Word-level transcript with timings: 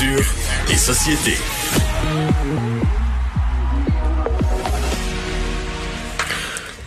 Et 0.00 0.76
société. 0.76 1.36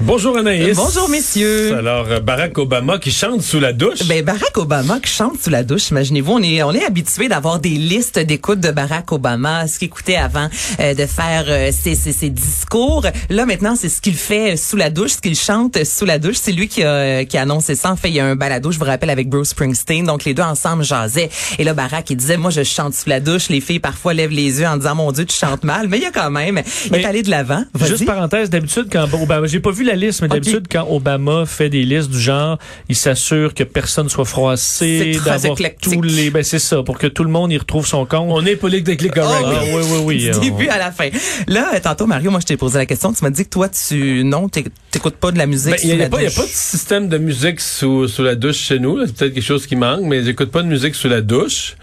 Bonjour 0.04 0.36
Anaïs. 0.36 0.76
Bonjour 0.76 1.08
messieurs. 1.10 1.76
Alors 1.78 2.08
euh, 2.09 2.20
Barack 2.20 2.58
Obama 2.58 2.98
qui 2.98 3.12
chante 3.12 3.42
sous 3.44 3.59
la 3.59 3.72
douche. 3.72 4.04
Ben 4.08 4.26
Barack 4.26 4.58
Obama 4.58 5.00
qui 5.00 5.12
chante 5.12 5.40
sous 5.40 5.52
la 5.52 5.64
douche. 5.64 5.90
Imaginez-vous, 5.90 6.34
on 6.34 6.42
est 6.42 6.64
on 6.64 6.72
est 6.72 6.84
habitué 6.84 7.28
d'avoir 7.28 7.59
des 7.59 7.70
listes 7.70 8.18
d'écoute 8.18 8.59
de 8.59 8.72
Barack 8.72 9.12
Obama, 9.12 9.68
ce 9.68 9.78
qu'il 9.78 9.88
écoutait 9.88 10.16
avant 10.16 10.50
euh, 10.80 10.95
de 10.95 11.06
faire 11.06 11.45
euh, 11.48 11.72
ses, 11.72 11.94
ses, 11.94 12.14
ses, 12.14 12.32
discours. 12.32 13.06
Là 13.30 13.45
maintenant, 13.45 13.76
c'est 13.76 13.90
ce 13.90 14.02
qu'il 14.02 14.16
fait 14.16 14.58
sous 14.58 14.76
la 14.76 14.90
douche, 14.90 15.12
ce 15.12 15.22
qu'il 15.22 15.36
chante 15.36 15.84
sous 15.84 16.06
la 16.06 16.18
douche. 16.18 16.38
C'est 16.42 16.52
lui 16.52 16.68
qui 16.68 16.84
a 16.84 17.23
qui 17.26 17.38
a 17.38 17.44
annoncé 17.44 17.76
ça. 17.76 17.92
En 17.92 17.95
fait, 17.95 18.09
il 18.09 18.16
y 18.16 18.20
a 18.20 18.26
un 18.26 18.36
balado, 18.36 18.72
je 18.72 18.80
vous 18.80 18.86
rappelle, 18.86 19.12
avec 19.12 19.30
Bruce 19.30 19.50
Springsteen. 19.50 20.06
Donc 20.06 20.26
les 20.26 20.34
deux 20.34 20.44
ensemble 20.44 20.84
jasaient. 20.84 21.30
Et 21.59 21.64
là 21.64 21.76
Barack 21.76 22.09
il 22.09 22.18
disait, 22.18 22.38
moi 22.38 22.50
je 22.50 22.64
chante 22.64 22.95
sous 22.95 23.08
la 23.08 23.20
douche. 23.20 23.50
Les 23.50 23.62
filles 23.62 23.80
parfois 23.80 24.16
lèvent 24.16 24.31
les 24.31 24.62
yeux 24.62 24.68
en 24.68 24.78
disant, 24.78 24.95
mon 24.95 25.12
Dieu, 25.12 25.25
tu 25.25 25.36
chantes 25.36 25.64
mal. 25.64 25.88
Mais 25.90 25.97
il 25.97 26.03
y 26.03 26.08
a 26.08 26.12
quand 26.12 26.31
même, 26.31 26.62
il 26.88 26.95
est 26.95 27.06
allé 27.06 27.22
de 27.22 27.30
l'avant. 27.30 27.64
Juste 27.86 28.06
parenthèse, 28.06 28.50
d'habitude 28.50 28.88
quand 28.92 29.08
Obama, 29.14 29.45
j'ai 29.45 29.59
pas 29.59 29.72
vu 29.72 29.84
la 29.84 29.91
liste, 29.95 30.22
mais 30.22 30.28
d'habitude 30.28 30.67
quand 30.72 30.88
Obama 30.89 31.45
fait 31.45 31.70
des 31.70 31.84
listes 31.84 32.09
du 32.09 32.20
genre, 32.20 32.58
il 32.89 32.95
s'assure 32.95 33.53
que 33.53 33.64
personne 33.64 34.09
soit 34.09 34.25
froissé, 34.25 35.20
d'avoir 35.23 35.58
tous 35.81 36.02
les, 36.02 36.30
ben 36.30 36.44
c'est 36.44 36.59
ça, 36.59 36.84
pour 36.84 36.97
que 36.97 37.08
tout 37.08 37.23
le 37.23 37.30
monde 37.30 37.52
y 37.52 37.58
retrouve 37.58 37.86
son 37.86 38.06
compte. 38.06 38.30
On 38.30 38.45
est 38.45 38.56
politiquement 38.56 39.12
correct. 39.14 39.45
Ah, 39.45 39.64
oui, 39.73 39.81
oui, 39.84 40.00
oui. 40.03 40.31
Du 40.31 40.39
début 40.52 40.67
à 40.67 40.78
la 40.78 40.92
fin. 40.92 41.09
Là, 41.47 41.80
tantôt 41.80 42.08
Mario, 42.08 42.31
moi 42.31 42.39
je 42.39 42.45
t'ai 42.45 42.58
posé 42.58 42.78
la 42.78 42.86
question, 42.86 43.14
tu 43.14 43.23
m'as 43.23 43.30
dit 43.30 43.45
que 43.45 43.50
toi 43.50 43.69
tu 43.69 44.23
non, 44.23 44.50
t'écoutes 44.50 45.16
pas 45.16 45.31
de 45.31 45.38
la 45.38 45.45
musique. 45.45 45.75
Il 45.84 45.95
n'y 45.95 46.03
a, 46.03 46.09
pas 46.09 46.22
de 46.22 46.30
système 46.30 47.09
de 47.09 47.17
musique 47.17 47.59
sous 47.59 48.08
sous 48.08 48.23
la 48.23 48.36
douche 48.36 48.58
chez 48.58 48.80
nous. 48.80 49.06
C'est 49.06 49.16
peut-être 49.16 49.34
quelque 49.34 49.44
chose 49.44 49.67
qui 49.67 49.75
manque, 49.75 50.02
mais 50.03 50.23
j'écoute 50.23 50.52
pas 50.52 50.62
de 50.62 50.67
musique 50.67 50.95
sous 50.95 51.09
la 51.09 51.22
douche. 51.22 51.75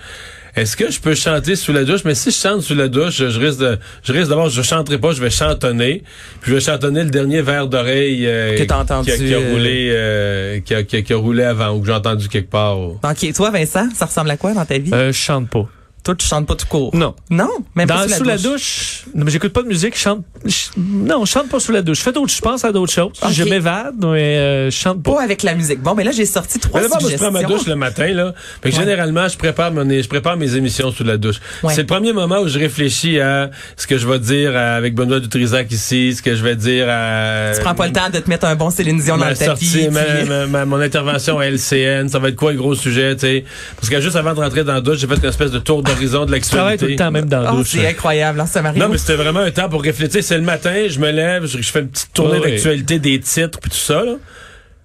Est-ce 0.58 0.76
que 0.76 0.90
je 0.90 0.98
peux 0.98 1.14
chanter 1.14 1.54
sous 1.54 1.72
la 1.72 1.84
douche? 1.84 2.00
Mais 2.04 2.16
si 2.16 2.32
je 2.32 2.36
chante 2.36 2.62
sous 2.62 2.74
la 2.74 2.88
douche, 2.88 3.18
je 3.18 3.38
risque 3.38 3.60
de, 3.60 3.78
je 4.02 4.12
risque 4.12 4.28
d'abord, 4.28 4.50
je 4.50 4.60
chanterai 4.60 4.98
pas, 4.98 5.12
je 5.12 5.20
vais 5.22 5.30
chantonner. 5.30 6.02
Puis 6.40 6.50
je 6.50 6.56
vais 6.56 6.60
chantonner 6.60 7.04
le 7.04 7.10
dernier 7.10 7.42
verre 7.42 7.68
d'oreille 7.68 8.26
euh, 8.26 8.58
que 8.58 8.64
t'as 8.64 8.80
entendu, 8.80 9.08
qui, 9.08 9.12
a, 9.12 9.16
qui 9.18 9.34
a 9.34 9.38
roulé, 9.38 9.90
euh, 9.92 10.58
qui, 10.60 10.74
a, 10.74 10.82
qui, 10.82 10.96
a, 10.96 11.02
qui, 11.02 11.12
a, 11.12 11.16
roulé 11.16 11.44
avant 11.44 11.76
ou 11.76 11.80
que 11.80 11.86
j'ai 11.86 11.92
entendu 11.92 12.28
quelque 12.28 12.50
part. 12.50 12.76
Ok, 12.76 13.32
toi 13.36 13.50
Vincent, 13.50 13.88
ça 13.94 14.06
ressemble 14.06 14.30
à 14.30 14.36
quoi 14.36 14.52
dans 14.52 14.64
ta 14.64 14.78
vie? 14.78 14.90
Euh, 14.92 15.12
je 15.12 15.18
chante 15.18 15.48
pas. 15.48 15.68
Toi, 16.02 16.14
tu 16.16 16.26
chantes 16.26 16.46
pas 16.46 16.54
tout 16.54 16.66
court? 16.66 16.96
Non. 16.96 17.14
Non? 17.30 17.50
Même 17.74 17.86
Dans, 17.86 17.94
pas 17.96 18.08
sous, 18.08 18.14
sous 18.14 18.24
la, 18.24 18.36
la 18.36 18.42
douche. 18.42 19.04
Non, 19.14 19.24
mais 19.26 19.30
j'écoute 19.30 19.52
pas 19.52 19.62
de 19.62 19.68
musique. 19.68 19.94
Je 19.94 20.00
chante. 20.00 20.24
Je, 20.44 20.54
non, 20.76 21.24
je 21.24 21.30
chante 21.30 21.48
pas 21.48 21.60
sous 21.60 21.72
la 21.72 21.82
douche. 21.82 21.98
Je 21.98 22.02
fais 22.02 22.12
d'autres, 22.12 22.32
je 22.32 22.40
pense 22.40 22.64
à 22.64 22.72
d'autres 22.72 22.92
choses. 22.92 23.12
Okay. 23.22 23.32
Je 23.32 23.44
m'évade, 23.44 23.94
mais 24.00 24.36
euh, 24.38 24.70
je 24.70 24.76
chante 24.76 25.02
pas. 25.02 25.14
Pas 25.16 25.22
avec 25.22 25.42
la 25.42 25.54
musique. 25.54 25.80
Bon, 25.82 25.94
mais 25.94 26.04
là, 26.04 26.10
j'ai 26.12 26.26
sorti 26.26 26.58
trois 26.58 26.80
mais 26.80 26.86
suggestions. 26.88 27.08
Moi, 27.08 27.10
je 27.12 27.16
prends 27.16 27.48
ma 27.48 27.56
douche 27.56 27.66
le 27.66 27.74
matin, 27.76 28.06
là. 28.12 28.34
Fait 28.62 28.70
que 28.70 28.74
Ouais. 28.76 28.80
généralement, 28.82 29.26
je 29.28 29.36
prépare 29.36 29.72
mon, 29.72 29.88
je 29.88 30.08
prépare 30.08 30.36
mes 30.36 30.54
émissions 30.54 30.90
sous 30.90 31.04
la 31.04 31.16
douche. 31.16 31.36
Ouais. 31.62 31.72
C'est 31.74 31.80
le 31.82 31.86
premier 31.86 32.12
moment 32.12 32.40
où 32.40 32.48
je 32.48 32.58
réfléchis 32.58 33.18
à 33.20 33.50
ce 33.76 33.86
que 33.86 33.98
je 33.98 34.06
vais 34.06 34.18
dire 34.18 34.56
à- 34.56 34.74
avec 34.76 34.94
Benoît 34.94 35.20
Dutrisac 35.20 35.70
ici, 35.72 36.14
ce 36.14 36.22
que 36.22 36.34
je 36.34 36.42
vais 36.42 36.56
dire 36.56 36.86
à... 36.88 37.52
Tu 37.54 37.60
prends 37.62 37.74
pas 37.74 37.86
le 37.86 37.92
temps 37.92 38.10
de 38.12 38.18
te 38.18 38.28
mettre 38.28 38.46
un 38.46 38.54
bon 38.54 38.70
Céline 38.70 38.98
Dion 39.00 39.16
dans 39.16 39.24
ma 39.24 39.30
le 39.30 39.36
tapis. 39.36 39.66
sortie, 39.66 39.88
ma- 39.90 40.02
puis- 40.02 40.28
ma- 40.28 40.46
ma- 40.46 40.64
mon 40.64 40.80
intervention 40.80 41.38
à 41.38 41.46
LCN, 41.46 42.08
ça 42.08 42.18
va 42.18 42.28
être 42.28 42.36
quoi 42.36 42.52
le 42.52 42.58
gros 42.58 42.74
sujet, 42.74 43.14
tu 43.16 43.20
sais? 43.22 43.44
Parce 43.76 43.88
que 43.90 44.00
juste 44.00 44.16
avant 44.16 44.34
de 44.34 44.40
rentrer 44.40 44.64
dans 44.64 44.74
la 44.74 44.80
douche, 44.80 44.98
j'ai 44.98 45.06
fait 45.06 45.16
une 45.16 45.24
espèce 45.24 45.50
de 45.50 45.58
tour 45.58 45.82
d'horizon 45.82 46.24
de 46.26 46.34
Je 46.34 46.40
travaille 46.42 46.72
l'actualité. 46.72 46.78
tout 46.86 46.90
le 46.90 46.96
temps, 46.96 47.10
même 47.10 47.28
dans 47.28 47.40
la 47.40 47.52
Oh, 47.52 47.56
douche. 47.58 47.68
c'est 47.70 47.86
incroyable, 47.86 48.40
hein, 48.40 48.46
ça 48.46 48.62
m'arrive. 48.62 48.80
Non, 48.82 48.88
mais 48.88 48.98
c'était 48.98 49.16
vraiment 49.16 49.40
un 49.40 49.50
temps 49.50 49.68
pour 49.68 49.82
réfléchir. 49.82 50.22
C'est 50.28 50.36
le 50.36 50.42
matin, 50.44 50.74
je 50.88 50.98
me 50.98 51.10
lève, 51.10 51.46
je, 51.46 51.56
je 51.62 51.70
fais 51.70 51.80
une 51.80 51.88
petite 51.88 52.12
tournée 52.12 52.36
Ah 52.42 52.44
oui. 52.44 52.50
d'actualité 52.52 52.98
des 52.98 53.18
titres 53.18 53.58
puis 53.60 53.70
tout 53.70 53.76
ça, 53.78 54.04
là. 54.04 54.16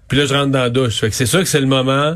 Puis 0.08 0.18
là, 0.18 0.26
je 0.26 0.34
rentre 0.34 0.52
dans 0.52 0.60
la 0.60 0.70
douche. 0.70 1.02
Fait 1.02 1.10
que 1.10 1.16
c'est 1.16 1.26
sûr 1.26 1.40
que 1.40 1.46
c'est 1.46 1.60
le 1.60 1.68
moment 1.68 2.14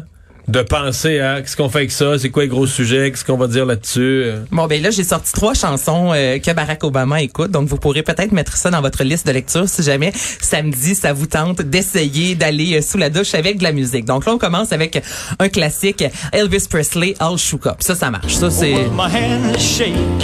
de 0.48 0.62
penser 0.62 1.20
à 1.20 1.42
qu'est-ce 1.42 1.58
qu'on 1.58 1.68
fait 1.68 1.80
avec 1.80 1.92
ça, 1.92 2.18
c'est 2.18 2.30
quoi 2.30 2.44
les 2.44 2.48
gros 2.48 2.66
sujets, 2.66 3.12
qu'est-ce 3.12 3.26
qu'on 3.26 3.36
va 3.36 3.48
dire 3.48 3.66
là-dessus. 3.66 4.00
euh. 4.24 4.40
Bon, 4.50 4.66
ben 4.68 4.82
là, 4.82 4.92
j'ai 4.92 5.04
sorti 5.04 5.34
trois 5.34 5.54
chansons 5.54 6.14
euh, 6.14 6.40
que 6.40 6.54
Barack 6.54 6.86
Obama 6.86 7.22
écoute. 7.22 7.52
Donc, 7.52 7.68
vous 7.68 7.76
pourrez 7.76 8.02
peut-être 8.02 8.32
mettre 8.32 8.56
ça 8.56 8.70
dans 8.70 8.80
votre 8.80 9.04
liste 9.04 9.28
de 9.28 9.34
lecture 9.34 9.68
si 9.68 9.84
jamais 9.84 10.14
samedi, 10.16 10.96
ça 10.96 11.12
vous 11.12 11.26
tente 11.28 11.62
d'essayer 11.64 12.36
d'aller 12.36 12.78
euh, 12.78 12.82
sous 12.82 12.98
la 12.98 13.10
douche 13.10 13.34
avec 13.34 13.58
de 13.58 13.64
la 13.64 13.74
musique. 13.74 14.06
Donc 14.06 14.26
là, 14.26 14.32
on 14.36 14.38
commence 14.38 14.72
avec 14.72 15.04
un 15.40 15.50
classique, 15.50 16.02
Elvis 16.32 16.68
Presley, 16.70 17.14
All 17.20 17.38
Shook 17.38 17.68
Up. 17.68 17.76
Ça, 17.82 17.94
ça 17.94 18.10
marche. 18.10 18.36
Ça, 18.36 18.50
c'est... 18.50 18.74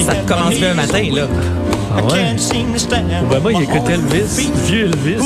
Ça 0.06 0.16
commence 0.26 0.56
bien 0.56 0.72
un 0.72 0.76
matin, 0.76 1.04
là. 1.14 1.28
Ah 1.96 2.04
ouais? 2.04 2.36
Obama, 3.22 3.52
il 3.52 3.62
écoutait 3.64 3.94
Elvis. 3.94 4.50
Vieux 4.66 4.86
Elvis. 4.86 5.22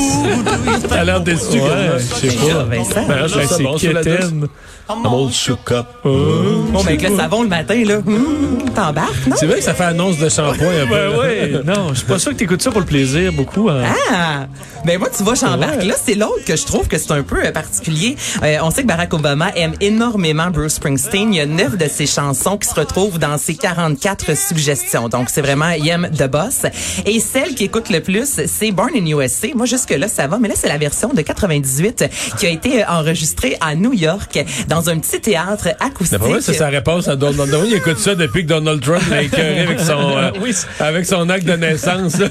T'as 0.88 1.04
l'air 1.04 1.20
déçu, 1.20 1.58
Ouais, 1.60 1.98
je 1.98 2.28
sais 2.28 2.36
pas. 2.36 2.64
Vincent. 2.64 3.06
Ben, 3.08 3.26
je 3.26 3.32
trouve 3.38 3.46
ça 3.46 3.56
c'est 3.78 3.88
quétaine. 3.88 4.46
I'm 4.90 5.04
all 5.04 5.30
shook 5.30 5.70
up. 5.70 5.86
Bon, 6.02 6.70
ben 6.72 6.86
avec 6.86 7.02
le 7.02 7.14
savon 7.14 7.42
le 7.42 7.48
matin, 7.48 7.82
là, 7.84 7.96
hum, 7.98 8.58
t'embarques, 8.74 9.26
non? 9.26 9.36
C'est 9.38 9.44
vrai 9.44 9.58
que 9.58 9.64
ça 9.64 9.74
fait 9.74 9.84
annonce 9.84 10.16
de 10.16 10.30
shampoing 10.30 10.66
un 10.82 10.86
peu. 10.88 10.94
Là. 10.94 11.18
ouais. 11.18 11.52
Non, 11.66 11.88
je 11.90 11.98
suis 11.98 12.06
pas 12.06 12.18
sûr 12.18 12.32
que 12.32 12.36
t'écoutes 12.38 12.62
ça 12.62 12.70
pour 12.70 12.80
le 12.80 12.86
plaisir 12.86 13.30
beaucoup. 13.34 13.68
hein. 13.68 13.82
Ah! 14.10 14.46
Ben 14.86 14.98
moi, 14.98 15.08
tu 15.14 15.22
vois, 15.24 15.34
j'embarque. 15.34 15.80
Ouais. 15.80 15.84
Là, 15.84 15.94
c'est 16.02 16.14
l'autre 16.14 16.42
que 16.46 16.56
je 16.56 16.64
trouve 16.64 16.88
que 16.88 16.96
c'est 16.96 17.10
un 17.12 17.22
peu 17.22 17.44
euh, 17.44 17.52
particulier. 17.52 18.16
Euh, 18.42 18.56
on 18.62 18.70
sait 18.70 18.82
que 18.82 18.86
Barack 18.86 19.12
Obama 19.12 19.50
aime 19.56 19.74
énormément 19.82 20.48
Bruce 20.50 20.74
Springsteen. 20.74 21.34
Il 21.34 21.36
y 21.36 21.40
a 21.40 21.46
neuf 21.46 21.76
de 21.76 21.86
ses 21.86 22.06
chansons 22.06 22.56
qui 22.56 22.66
se 22.68 22.74
retrouvent 22.74 23.18
dans 23.18 23.36
ses 23.36 23.56
44 23.56 24.34
suggestions. 24.38 25.08
Donc, 25.10 25.28
c'est 25.28 25.42
vraiment, 25.42 25.68
il 25.70 25.86
aime 25.88 26.08
The 26.16 26.28
Boss. 26.30 26.57
Et 27.06 27.20
celle 27.20 27.54
qui 27.54 27.64
écoute 27.64 27.90
le 27.90 28.00
plus, 28.00 28.40
c'est 28.46 28.70
Born 28.72 28.90
in 28.94 29.06
USA. 29.06 29.48
Moi, 29.54 29.66
jusque-là, 29.66 30.08
ça 30.08 30.26
va. 30.26 30.38
Mais 30.38 30.48
là, 30.48 30.54
c'est 30.56 30.68
la 30.68 30.78
version 30.78 31.08
de 31.10 31.22
98 31.22 32.04
qui 32.38 32.46
a 32.46 32.50
été 32.50 32.82
euh, 32.82 32.86
enregistrée 32.88 33.56
à 33.60 33.74
New 33.74 33.92
York 33.92 34.38
dans 34.68 34.88
un 34.90 34.98
petit 34.98 35.20
théâtre 35.20 35.68
acoustique. 35.80 36.18
D'après 36.18 36.40
c'est 36.40 36.54
sa 36.54 36.68
réponse 36.68 37.08
à 37.08 37.16
Donald 37.16 37.50
Trump. 37.50 37.64
Il 37.68 37.74
écoute 37.74 37.98
ça 37.98 38.14
depuis 38.14 38.42
que 38.44 38.48
Donald 38.48 38.80
Trump 38.82 39.02
l'a 39.10 39.22
écœuré 39.22 39.60
avec 39.60 39.80
son, 39.80 40.16
euh, 40.16 40.30
Oui. 40.42 40.54
avec 40.80 41.06
son 41.06 41.28
acte 41.30 41.44
de 41.46 41.54
naissance. 41.54 42.14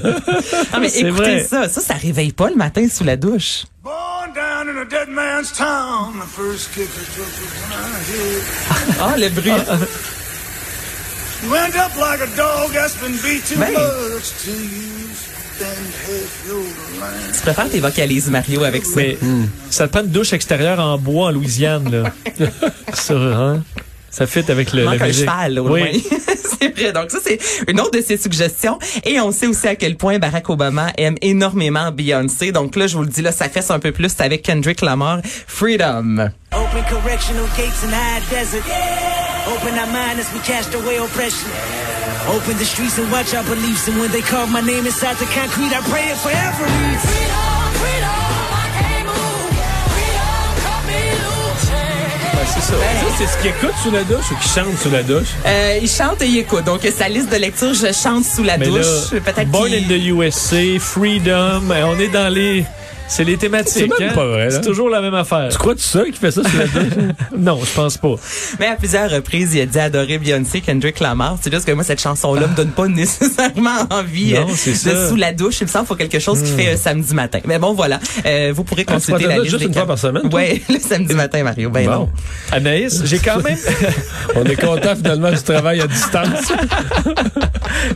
Ah, 0.72 0.78
mais 0.80 0.88
écoutez 0.88 1.10
vrai. 1.10 1.44
ça. 1.48 1.68
Ça, 1.68 1.80
ça 1.80 1.94
réveille 1.94 2.32
pas 2.32 2.48
le 2.50 2.56
matin 2.56 2.86
sous 2.92 3.04
la 3.04 3.16
douche. 3.16 3.64
Born 3.82 4.32
down 4.34 4.68
in 4.68 4.80
a 4.80 4.84
dead 4.84 5.08
man's 5.08 5.52
town, 5.52 6.14
the 6.20 6.26
first 6.26 6.72
kick 6.74 6.88
I 6.88 7.04
took 7.14 7.26
was 7.26 7.52
when 7.62 7.72
I 7.72 9.16
hit. 9.24 9.68
Ah, 9.70 9.78
le 11.42 11.48
bruit. 11.48 11.60
Went 11.60 11.76
up 11.76 11.96
like 11.98 12.20
a 12.20 12.36
dog 12.36 12.72
that's 12.72 12.96
been 13.00 13.12
beat 13.22 13.44
too 13.44 13.58
Ben. 13.58 13.72
much 13.72 14.46
you 14.46 14.98
your 16.46 16.62
line. 17.00 17.32
Tu 17.32 17.40
préfères 17.40 17.70
tes 17.70 17.80
vocalises, 17.80 18.30
Mario, 18.30 18.64
avec 18.64 18.84
ça? 18.84 18.96
Mais 18.96 19.16
ça 19.70 19.86
te 19.86 19.92
prend 19.92 20.02
une 20.02 20.10
douche 20.10 20.32
extérieure 20.32 20.80
en 20.80 20.98
bois 20.98 21.28
en 21.28 21.30
Louisiane, 21.30 21.90
là. 21.90 22.12
ça, 22.94 23.14
hein? 23.14 23.64
Ça 24.10 24.26
fit 24.26 24.50
avec 24.50 24.72
le, 24.72 24.88
musique. 24.88 25.26
cheval, 25.26 25.54
là, 25.54 25.62
au 25.62 25.70
oui. 25.70 26.04
c'est 26.60 26.74
vrai. 26.74 26.92
Donc, 26.92 27.10
ça, 27.10 27.18
c'est 27.22 27.38
une 27.68 27.78
autre 27.80 27.90
de 27.90 28.00
ses 28.00 28.16
suggestions. 28.16 28.78
Et 29.04 29.20
on 29.20 29.30
sait 29.32 29.46
aussi 29.46 29.68
à 29.68 29.76
quel 29.76 29.96
point 29.96 30.18
Barack 30.18 30.48
Obama 30.48 30.90
aime 30.96 31.16
énormément 31.20 31.92
Beyoncé. 31.92 32.50
Donc 32.50 32.74
là, 32.74 32.86
je 32.86 32.96
vous 32.96 33.02
le 33.02 33.10
dis, 33.10 33.22
là, 33.22 33.32
ça 33.32 33.48
fesse 33.48 33.70
un 33.70 33.78
peu 33.78 33.92
plus 33.92 34.12
avec 34.18 34.42
Kendrick 34.42 34.80
Lamar, 34.80 35.20
Freedom. 35.24 36.30
Open 36.52 36.84
correctional 36.88 37.44
gates 37.56 37.84
in 37.84 37.90
the 37.90 37.94
high 37.94 38.30
desert. 38.30 39.27
Open 39.48 39.74
our 39.78 39.86
mind 39.86 40.20
as 40.20 40.30
we 40.32 40.40
cast 40.40 40.74
away 40.74 40.96
oppression. 40.98 41.48
Open 42.28 42.56
the 42.58 42.64
streets 42.64 42.98
and 42.98 43.10
watch 43.10 43.34
our 43.34 43.44
beliefs. 43.44 43.88
And 43.88 43.98
when 44.00 44.10
they 44.10 44.20
carve 44.22 44.50
my 44.50 44.60
name 44.60 44.84
inside 44.86 45.16
the 45.16 45.26
concrete, 45.26 45.72
I 45.72 45.80
pray 45.90 46.04
it 46.12 46.18
forever. 46.18 46.66
Ben, 52.34 52.44
c'est 52.46 52.60
ça. 52.60 52.74
Ça, 52.74 53.06
c'est 53.18 53.26
ce 53.26 53.38
qu'il 53.38 53.50
écoute 53.50 53.74
sous 53.82 53.90
la 53.90 54.04
douche 54.04 54.30
ou 54.30 54.34
qu'il 54.36 54.50
chante 54.50 54.78
sous 54.78 54.90
la 54.90 55.02
douche? 55.02 55.28
Euh, 55.46 55.78
il 55.80 55.88
chante 55.88 56.20
et 56.22 56.26
il 56.26 56.38
écoute. 56.38 56.64
Donc, 56.64 56.80
sa 56.96 57.08
liste 57.08 57.30
de 57.30 57.36
lecture, 57.36 57.74
je 57.74 57.92
chante 57.92 58.24
sous 58.24 58.42
la 58.44 58.58
Mais 58.58 58.66
douche. 58.66 59.12
là, 59.12 59.20
Peut-être 59.20 59.48
Born 59.50 59.72
in 59.72 59.88
the 59.88 59.98
USA, 60.08 60.78
Freedom, 60.78 61.62
on 61.70 61.98
est 61.98 62.08
dans 62.08 62.32
les 62.32 62.64
C'est 63.08 63.24
les 63.24 63.36
thématiques. 63.38 63.90
C'est 63.90 64.00
même 64.00 64.10
hein? 64.10 64.14
pas 64.14 64.26
vrai. 64.26 64.50
C'est 64.50 64.60
toujours 64.60 64.90
la 64.90 65.00
même 65.00 65.14
affaire. 65.14 65.48
Tu 65.50 65.56
crois 65.58 65.74
tu 65.74 65.82
ça 65.82 66.04
qui 66.04 66.12
fait 66.18 66.30
ça 66.30 66.42
sur 66.48 66.58
la 66.58 66.66
douche? 66.66 66.92
non, 67.36 67.58
je 67.64 67.72
pense 67.74 67.96
pas. 67.96 68.14
Mais 68.60 68.66
à 68.66 68.76
plusieurs 68.76 69.10
reprises, 69.10 69.54
il 69.54 69.60
a 69.62 69.66
dit 69.66 69.78
adorer 69.78 70.18
Beyoncé, 70.18 70.60
Kendrick 70.60 71.00
Lamar. 71.00 71.36
C'est 71.40 71.52
juste 71.52 71.64
que 71.66 71.72
moi, 71.72 71.84
cette 71.84 72.00
chanson-là 72.02 72.46
me 72.46 72.54
donne 72.54 72.70
pas 72.70 72.86
nécessairement 72.88 73.86
envie 73.90 74.34
Non, 74.34 74.42
euh, 74.48 74.52
c'est 74.54 74.72
de 74.72 74.76
ça. 74.94 75.08
sous 75.08 75.16
la 75.16 75.32
douche. 75.32 75.60
Il 75.60 75.64
me 75.64 75.68
semble 75.68 75.86
qu'il 75.86 75.96
faut 75.96 75.98
quelque 75.98 76.18
chose 76.18 76.42
qui 76.42 76.50
fait 76.52 76.74
euh, 76.74 76.76
samedi 76.76 77.14
matin. 77.14 77.38
Mais 77.46 77.58
bon, 77.58 77.72
voilà. 77.72 77.98
Euh, 78.26 78.52
vous 78.54 78.62
pourrez 78.62 78.84
Ah, 78.86 78.92
consulter 78.92 79.26
la 79.26 79.36
te 79.36 79.40
liste 79.40 79.50
juste 79.52 79.62
des 79.62 79.68
une 79.68 79.74
fois 79.74 79.86
par 79.86 79.98
semaine? 79.98 80.28
Ouais, 80.32 80.60
le 80.68 80.78
samedi 80.78 81.14
matin, 81.14 81.42
Mario. 81.42 81.70
Ben 81.70 81.86
Bon. 81.86 81.92
non. 81.92 82.08
Anaïs, 82.52 83.02
j'ai 83.06 83.18
quand 83.18 83.42
même... 83.42 83.56
On 84.36 84.44
est 84.44 84.56
content 84.56 84.94
finalement 84.94 85.30
du 85.30 85.42
travail 85.42 85.80
à 85.80 85.86
distance. 85.86 86.52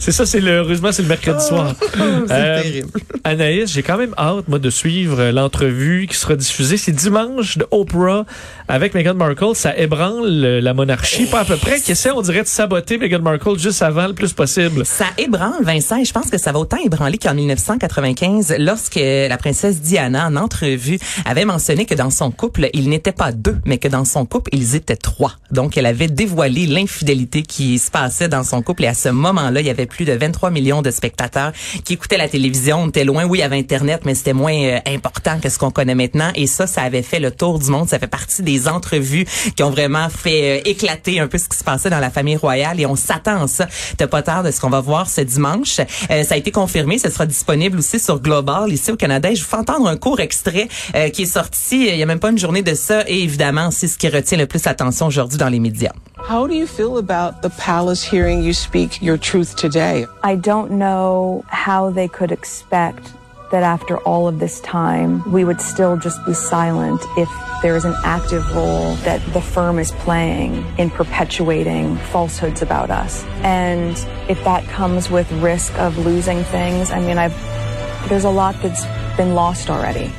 c'est 0.01 0.13
ça, 0.13 0.25
c'est 0.27 0.41
le, 0.41 0.53
heureusement, 0.59 0.91
c'est 0.91 1.03
le 1.03 1.09
mercredi 1.09 1.45
soir. 1.45 1.75
C'est 1.79 2.33
Euh, 2.33 2.63
terrible. 2.63 2.89
Anaïs, 3.25 3.71
j'ai 3.71 3.83
quand 3.83 3.99
même 3.99 4.15
hâte, 4.17 4.49
moi, 4.49 4.59
de 4.59 4.71
suivre 4.71 5.02
l'entrevue 5.07 6.07
qui 6.09 6.17
sera 6.17 6.37
diffusée. 6.37 6.77
C'est 6.77 6.93
dimanche 6.93 7.59
de 7.59 7.67
Oprah 7.71 8.25
avec 8.69 8.95
Meghan 8.95 9.15
Markle. 9.15 9.55
Ça 9.55 9.77
ébranle 9.77 10.45
euh, 10.45 10.61
la 10.61 10.75
monarchie, 10.75 11.27
pas 11.27 11.41
à 11.41 11.45
peu 11.45 11.57
près, 11.57 11.81
qui 11.81 11.93
essaie, 11.93 12.11
on 12.11 12.23
dirait, 12.23 12.43
de 12.43 12.49
saboter 12.49 12.99
Meghan 12.99 13.21
Markle 13.21 13.59
juste 13.59 13.83
avant 13.83 14.07
le 14.07 14.15
plus 14.15 14.33
possible? 14.33 14.85
Ça 14.85 15.07
ébranle, 15.19 15.63
Vincent, 15.63 16.03
je 16.03 16.13
pense 16.13 16.31
que 16.31 16.39
ça 16.39 16.53
va 16.53 16.59
autant 16.59 16.79
ébranler 16.85 17.19
qu'en 17.19 17.35
1995, 17.35 18.57
lorsque 18.59 18.97
la 18.97 19.37
princesse 19.37 19.81
Diana, 19.81 20.27
en 20.27 20.37
entrevue, 20.37 20.99
avait 21.25 21.45
mentionné 21.45 21.85
que 21.87 21.95
dans 21.95 22.11
son 22.11 22.31
couple, 22.31 22.69
ils 22.73 22.89
n'étaient 22.89 23.13
pas 23.13 23.33
deux, 23.33 23.57
mais 23.65 23.79
que 23.79 23.89
dans 23.89 24.05
son 24.05 24.27
couple, 24.27 24.51
ils 24.55 24.75
étaient 24.75 24.97
trois. 24.97 25.33
Donc, 25.51 25.77
elle 25.77 25.87
avait 25.87 26.09
dévoilé 26.09 26.67
l'infidélité 26.67 27.43
qui 27.43 27.79
se 27.79 27.91
passait 27.91 28.29
dans 28.29 28.45
son 28.45 28.63
couple, 28.63 28.85
et 28.85 28.89
à 28.89 28.95
ce 28.95 29.09
moment-là, 29.09 29.61
il 29.61 29.67
y 29.67 29.71
avait 29.71 29.87
plus 29.87 30.05
de 30.05 30.13
23 30.13 30.51
millions 30.51 30.83
de 30.83 30.91
spectateurs 30.91 31.53
qui 31.85 31.95
écoutaient 31.95 32.17
la 32.17 32.29
télévision. 32.29 32.83
On 32.83 32.89
était 32.89 33.05
loin, 33.05 33.25
oui, 33.25 33.39
il 33.39 33.41
y 33.43 33.45
avait 33.45 33.59
Internet, 33.59 34.03
mais 34.05 34.15
c'était 34.15 34.33
moins 34.33 34.55
euh, 34.55 34.79
important 34.95 35.39
que 35.41 35.49
ce 35.49 35.59
qu'on 35.59 35.71
connaît 35.71 35.95
maintenant, 35.95 36.31
et 36.35 36.47
ça, 36.47 36.67
ça 36.67 36.83
avait 36.83 37.03
fait 37.03 37.21
le 37.21 37.31
tour 37.31 37.59
du 37.59 37.71
monde. 37.71 37.89
Ça 37.89 37.99
fait 37.99 38.07
partie 38.07 38.43
des 38.43 38.69
entrevues 38.69 39.27
qui 39.57 39.63
ont 39.63 39.71
vraiment 39.71 40.09
fait 40.09 40.61
euh, 40.61 40.63
éclater 40.69 41.21
un 41.21 41.29
peu 41.29 41.39
ce 41.39 41.49
qui 41.49 41.59
se 41.59 41.65
passait 41.65 41.91
dans 41.91 42.01
la 42.01 42.11
famille 42.11 42.37
royale, 42.37 42.81
et 42.81 42.87
on 42.87 42.97
s'attend 42.97 43.43
à 43.43 43.47
ça. 43.47 43.67
T'as 43.97 44.07
pas 44.07 44.23
tard 44.23 44.43
de 44.43 44.51
ce 44.51 44.61
qu'on 44.61 44.71
va 44.71 44.81
voir 44.81 45.09
ce 45.09 45.21
dimanche. 45.21 45.81
Euh, 46.11 46.25
ça 46.25 46.35
a 46.35 46.37
été 46.37 46.51
confirmé, 46.51 46.99
ce 46.99 47.11
sera 47.11 47.27
disponible 47.27 47.79
aussi 47.79 47.99
sur 47.99 48.21
Global 48.21 48.73
ici 48.73 48.91
au 48.91 48.97
Canada. 48.97 49.31
Et 49.31 49.37
je 49.37 49.43
vous 49.43 49.49
fais 49.49 49.57
entendre 49.57 49.89
un 49.89 49.97
court 49.97 50.21
extrait 50.21 50.69
euh, 50.95 51.09
qui 51.11 51.23
est 51.23 51.27
sorti 51.27 51.89
euh, 51.89 51.93
il 51.93 51.99
y 51.99 52.03
a 52.03 52.07
même 52.07 52.21
pas 52.21 52.31
une 52.31 52.39
journée 52.39 52.63
de 52.63 52.75
ça. 52.75 53.03
Et 53.09 53.23
évidemment, 53.23 53.71
c'est 53.71 53.89
ce 53.89 53.99
qui 53.99 54.09
retient 54.09 54.39
le 54.39 54.47
plus 54.47 54.65
l'attention 54.65 55.07
aujourd'hui 55.07 55.39
dans 55.39 55.49
les 55.49 55.61
médias. 55.61 55.93
How 56.31 56.47
do 56.47 56.55
you 56.55 56.67
feel 56.67 56.99
about 56.99 57.41
the 57.43 57.51
palace 57.59 58.03
hearing 58.03 58.43
you 58.43 58.53
speak 58.53 59.03
your 59.03 59.19
truth 59.19 59.57
today? 59.57 60.07
I 60.23 60.37
don't 60.37 60.71
know 60.71 61.45
how 61.49 61.91
they 61.91 62.09
could 62.09 62.31
expect 62.31 63.13
that 63.53 63.63
after 63.63 63.99
all 63.99 64.27
of 64.27 64.41
this 64.41 64.61
time, 64.61 65.31
we 65.31 65.45
would 65.45 65.61
still 65.61 65.97
just 65.97 66.25
be 66.27 66.35
silent 66.35 67.01
if 67.17 67.31
there 67.63 67.77
is 67.77 67.85
an 67.85 67.95
active 68.03 68.45
role 68.57 68.97
that 68.97 69.25
the 69.33 69.41
firm 69.41 69.79
is 69.79 69.93
playing 69.93 70.65
in 70.79 70.91
perpetuating 70.91 71.97
falsehoods 72.11 72.63
about 72.63 72.91
us. 72.91 73.23
And 73.43 73.97
if 74.29 74.43
that 74.43 74.65
comes 74.65 75.11
with 75.11 75.31
risk 75.33 75.79
of 75.79 75.97
losing 75.99 76.43
things, 76.45 76.91
I 76.91 77.01
mean, 77.01 77.19
I've, 77.19 77.37
there's 78.09 78.25
a 78.25 78.31
lot 78.31 78.57
that's 78.63 78.85
been 79.17 79.35
lost 79.35 79.71
already. 79.71 80.13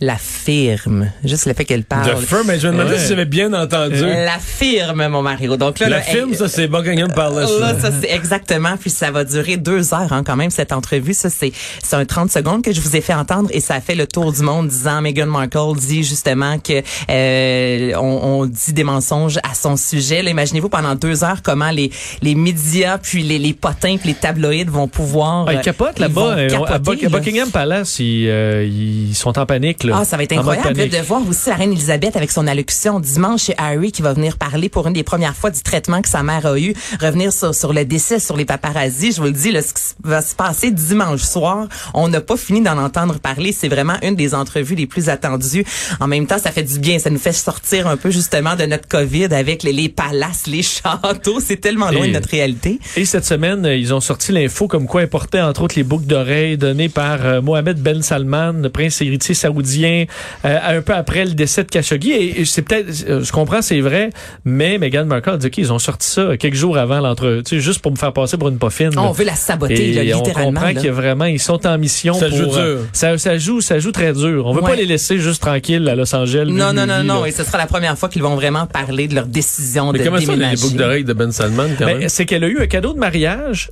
La 0.00 0.16
firme. 0.16 1.10
Juste 1.24 1.46
le 1.46 1.54
fait 1.54 1.64
qu'elle 1.64 1.84
parle. 1.84 2.16
Feu, 2.18 2.42
mais 2.46 2.58
je 2.58 2.66
me 2.68 2.72
demandais 2.72 2.90
Ouais. 2.94 2.98
si 2.98 3.08
j'avais 3.08 3.24
bien 3.24 3.52
entendu. 3.54 3.98
La 4.00 4.38
firme, 4.38 5.06
mon 5.08 5.22
Mario. 5.22 5.56
Donc 5.56 5.78
là, 5.78 5.88
La 5.88 5.98
là, 5.98 6.04
elle- 6.06 6.34
ça, 6.36 6.48
c'est 6.48 6.66
Buckingham 6.68 7.10
Palace. 7.12 7.50
Là, 7.58 7.74
ça 7.80 7.90
c'est 8.00 8.10
exactement. 8.10 8.76
Puis 8.78 8.90
ça 8.90 9.10
va 9.10 9.24
durer 9.24 9.56
deux 9.56 9.94
heures 9.94 10.12
hein, 10.12 10.22
quand 10.24 10.36
même 10.36 10.50
cette 10.50 10.72
entrevue. 10.72 11.14
Ça 11.14 11.30
c'est 11.30 11.50
c'est 11.82 11.96
un 11.96 12.04
30 12.04 12.30
secondes 12.30 12.62
que 12.62 12.72
je 12.72 12.80
vous 12.80 12.94
ai 12.94 13.00
fait 13.00 13.14
entendre 13.14 13.48
et 13.52 13.60
ça 13.60 13.74
a 13.74 13.80
fait 13.80 13.94
le 13.94 14.06
tour 14.06 14.32
du 14.32 14.42
monde 14.42 14.68
disant 14.68 15.00
Meghan 15.00 15.26
Markle 15.26 15.76
dit 15.78 16.04
justement 16.04 16.58
que 16.58 16.82
euh, 17.10 17.92
on, 17.96 18.42
on 18.42 18.46
dit 18.46 18.72
des 18.72 18.84
mensonges 18.84 19.38
à 19.38 19.54
son 19.54 19.76
sujet. 19.76 20.22
Là, 20.22 20.30
Imaginez-vous 20.30 20.68
pendant 20.68 20.94
deux 20.94 21.24
heures 21.24 21.40
comment 21.42 21.70
les 21.70 21.90
les 22.20 22.34
médias 22.34 22.98
puis 22.98 23.22
les, 23.22 23.38
les 23.38 23.54
potins 23.54 23.96
puis 23.96 24.10
les 24.10 24.14
tabloïds 24.14 24.64
vont 24.68 24.88
pouvoir. 24.88 25.46
Ah, 25.48 25.54
ils 25.54 25.58
euh, 25.58 25.62
capotent 25.62 25.98
là-bas. 25.98 26.34
À, 26.34 26.46
là. 26.46 26.78
Buckingham 26.78 27.50
Palace, 27.50 27.98
ils, 27.98 28.28
euh, 28.28 28.64
ils 28.64 29.14
sont 29.14 29.38
en 29.38 29.46
panique. 29.46 29.85
Là, 29.86 29.98
Ah, 30.00 30.04
ça 30.04 30.16
va 30.16 30.22
être 30.24 30.32
incroyable 30.32 30.88
de 30.88 30.98
voir 30.98 31.20
aussi 31.28 31.48
la 31.48 31.56
reine 31.56 31.72
Elisabeth 31.72 32.16
avec 32.16 32.30
son 32.30 32.46
allocution 32.46 33.00
dimanche 33.00 33.44
chez 33.44 33.54
Harry 33.58 33.92
qui 33.92 34.02
va 34.02 34.12
venir 34.12 34.36
parler 34.38 34.68
pour 34.68 34.86
une 34.86 34.92
des 34.92 35.02
premières 35.02 35.34
fois 35.36 35.50
du 35.50 35.60
traitement 35.62 36.02
que 36.02 36.08
sa 36.08 36.22
mère 36.22 36.46
a 36.46 36.58
eu, 36.58 36.74
revenir 37.00 37.32
sur, 37.32 37.54
sur 37.54 37.72
le 37.72 37.84
décès, 37.84 38.18
sur 38.18 38.36
les 38.36 38.44
paparazzis. 38.44 39.12
Je 39.12 39.18
vous 39.20 39.26
le 39.26 39.32
dis, 39.32 39.52
là, 39.52 39.62
ce 39.62 39.72
qui 39.74 39.82
va 40.04 40.22
se 40.22 40.34
passer 40.34 40.70
dimanche 40.70 41.20
soir, 41.22 41.66
on 41.94 42.08
n'a 42.08 42.20
pas 42.20 42.36
fini 42.36 42.60
d'en 42.60 42.78
entendre 42.78 43.18
parler. 43.18 43.52
C'est 43.52 43.68
vraiment 43.68 43.96
une 44.02 44.16
des 44.16 44.34
entrevues 44.34 44.74
les 44.74 44.86
plus 44.86 45.08
attendues. 45.08 45.64
En 46.00 46.06
même 46.06 46.26
temps, 46.26 46.38
ça 46.38 46.50
fait 46.52 46.62
du 46.62 46.78
bien. 46.78 46.98
Ça 46.98 47.10
nous 47.10 47.18
fait 47.18 47.32
sortir 47.32 47.86
un 47.86 47.96
peu 47.96 48.10
justement 48.10 48.56
de 48.56 48.64
notre 48.64 48.88
COVID 48.88 49.26
avec 49.32 49.62
les, 49.62 49.72
les 49.72 49.88
palaces, 49.88 50.46
les 50.46 50.62
châteaux. 50.62 51.40
C'est 51.40 51.56
tellement 51.60 51.90
loin 51.90 52.04
Et- 52.04 52.08
de 52.08 52.12
notre 52.14 52.28
réalité. 52.30 52.80
Et 52.96 53.04
cette 53.04 53.24
semaine, 53.24 53.64
ils 53.66 53.92
ont 53.94 54.00
sorti 54.00 54.32
l'info 54.32 54.66
comme 54.68 54.86
quoi 54.86 55.02
importait 55.02 55.40
entre 55.40 55.62
autres 55.62 55.74
les 55.76 55.82
boucles 55.84 56.06
d'oreilles 56.06 56.56
données 56.56 56.88
par 56.88 57.24
euh, 57.24 57.40
Mohamed 57.40 57.78
Ben 57.80 58.02
Salman, 58.02 58.52
le 58.62 58.68
prince 58.70 59.00
héritier 59.00 59.34
saoudien, 59.34 59.75
euh, 59.84 60.58
un 60.78 60.80
peu 60.82 60.94
après 60.94 61.24
le 61.24 61.32
décès 61.32 61.64
de 61.64 61.68
Khashoggi. 61.70 62.12
Et, 62.12 62.40
et 62.40 62.44
c'est 62.44 62.62
peut-être, 62.62 62.88
euh, 63.08 63.22
je 63.22 63.32
comprends, 63.32 63.62
c'est 63.62 63.80
vrai, 63.80 64.10
mais 64.44 64.78
Meghan 64.78 65.04
Markle 65.06 65.30
a 65.30 65.36
dit 65.36 65.50
qu'ils 65.50 65.72
ont 65.72 65.78
sorti 65.78 66.10
ça 66.10 66.36
quelques 66.36 66.54
jours 66.54 66.78
avant 66.78 67.00
l'entre, 67.00 67.42
tu 67.44 67.56
sais, 67.56 67.60
juste 67.60 67.80
pour 67.82 67.92
me 67.92 67.96
faire 67.96 68.12
passer 68.12 68.36
pour 68.36 68.48
une 68.48 68.58
poffine. 68.58 68.90
là. 68.94 69.02
On 69.02 69.12
veut 69.12 69.24
la 69.24 69.34
saboter, 69.34 69.92
là, 69.94 70.02
Et 70.02 70.14
on 70.14 70.18
littéralement. 70.22 70.50
comprend 70.60 70.66
là. 70.66 70.74
qu'il 70.80 70.90
vraiment, 70.92 71.24
ils 71.26 71.40
sont 71.40 71.66
en 71.66 71.78
mission 71.78 72.14
Ça 72.14 72.28
pour, 72.28 72.38
joue 72.38 72.44
dur. 72.46 72.56
euh, 72.58 72.84
ça, 72.92 73.18
ça 73.18 73.36
joue, 73.38 73.60
ça 73.60 73.78
joue 73.78 73.92
très 73.92 74.12
dur. 74.12 74.46
On 74.46 74.52
veut 74.52 74.62
Ouais. 74.62 74.70
pas 74.70 74.76
les 74.76 74.86
laisser 74.86 75.18
juste 75.18 75.42
tranquilles 75.42 75.88
à 75.88 75.94
Los 75.94 76.14
Angeles. 76.14 76.46
Non, 76.50 76.72
non, 76.72 76.82
lui, 76.82 76.88
non, 76.88 76.98
lui, 77.00 77.06
non. 77.06 77.20
là. 77.22 77.26
Et 77.28 77.32
ce 77.32 77.44
sera 77.44 77.58
la 77.58 77.66
première 77.66 77.96
fois 77.98 78.08
qu'ils 78.08 78.22
vont 78.22 78.34
vraiment 78.36 78.66
parler 78.66 79.08
de 79.08 79.14
leur 79.14 79.26
décision 79.26 79.92
Mais 79.92 79.98
de 79.98 80.04
comment 80.04 80.16
ça, 80.16 80.22
les 80.22 80.26
déménager. 80.38 80.62
boucles 80.62 80.76
d'oreilles 80.76 81.04
de 81.04 81.12
Ben 81.12 81.32
Salman, 81.32 81.68
quand 81.78 81.84
Ben, 81.86 81.98
même? 81.98 82.08
c'est 82.08 82.24
qu'elle 82.26 82.44
a 82.44 82.48
eu 82.48 82.58
un 82.60 82.66
cadeau 82.66 82.92
de 82.92 82.98
mariage 82.98 83.70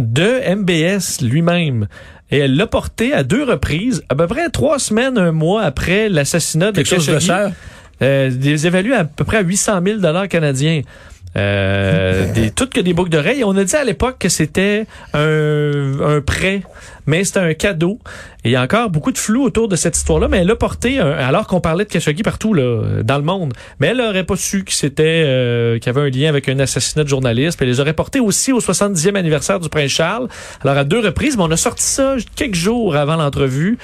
de 0.00 0.54
MBS 0.56 1.20
lui-même. 1.22 1.86
Et 2.30 2.38
elle 2.38 2.56
l'a 2.56 2.66
porté 2.66 3.12
à 3.12 3.22
deux 3.22 3.44
reprises, 3.44 4.02
à 4.08 4.14
peu 4.14 4.26
près 4.26 4.48
trois 4.48 4.78
semaines, 4.78 5.18
un 5.18 5.32
mois 5.32 5.62
après 5.62 6.08
l'assassinat 6.08 6.72
de 6.72 6.76
Quelque 6.76 6.86
chose 6.86 7.06
de 7.06 7.12
Khashoggi. 7.12 7.26
cher? 7.26 7.52
Euh, 8.02 8.30
des 8.30 8.66
évalués 8.66 8.94
à 8.94 9.04
peu 9.04 9.24
près 9.24 9.36
à 9.38 9.42
800 9.42 9.80
000 9.84 9.98
dollars 10.00 10.28
canadiens. 10.28 10.82
Euh, 11.36 12.32
des, 12.32 12.50
toutes 12.50 12.72
que 12.72 12.80
des 12.80 12.92
boucles 12.92 13.10
d'oreilles. 13.10 13.42
On 13.44 13.56
a 13.56 13.64
dit 13.64 13.74
à 13.74 13.84
l'époque 13.84 14.16
que 14.20 14.28
c'était 14.28 14.86
un, 15.14 16.00
un 16.00 16.20
prêt, 16.20 16.62
mais 17.06 17.24
c'était 17.24 17.40
un 17.40 17.54
cadeau. 17.54 17.98
Et 18.44 18.50
il 18.50 18.52
y 18.52 18.56
a 18.56 18.62
encore 18.62 18.90
beaucoup 18.90 19.10
de 19.10 19.18
flou 19.18 19.42
autour 19.42 19.68
de 19.68 19.74
cette 19.74 19.96
histoire-là, 19.96 20.28
mais 20.28 20.38
elle 20.38 20.46
l'a 20.46 20.54
porté 20.54 21.00
alors 21.00 21.46
qu'on 21.46 21.60
parlait 21.60 21.84
de 21.84 21.90
Khashoggi 21.90 22.22
partout 22.22 22.54
là, 22.54 23.02
dans 23.02 23.16
le 23.16 23.24
monde. 23.24 23.52
Mais 23.80 23.88
elle 23.88 24.00
aurait 24.00 24.24
pas 24.24 24.36
su 24.36 24.64
que 24.64 24.72
c'était 24.72 25.24
euh, 25.26 25.78
qu'il 25.78 25.92
y 25.92 25.96
avait 25.96 26.06
un 26.06 26.10
lien 26.10 26.28
avec 26.28 26.48
un 26.48 26.58
assassinat 26.58 27.04
de 27.04 27.08
journaliste. 27.08 27.58
Puis 27.58 27.66
elle 27.66 27.72
les 27.72 27.80
aurait 27.80 27.94
portés 27.94 28.20
aussi 28.20 28.52
au 28.52 28.60
70e 28.60 29.16
anniversaire 29.16 29.58
du 29.58 29.68
prince 29.68 29.90
Charles. 29.90 30.28
Alors 30.62 30.76
à 30.76 30.84
deux 30.84 31.00
reprises, 31.00 31.36
mais 31.36 31.42
on 31.42 31.50
a 31.50 31.56
sorti 31.56 31.84
ça 31.84 32.16
quelques 32.36 32.54
jours 32.54 32.96
avant 32.96 33.16
l'entrevue. 33.16 33.78